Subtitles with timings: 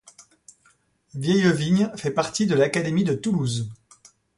[1.13, 3.69] Vieillevigne fait partie de l'académie de Toulouse.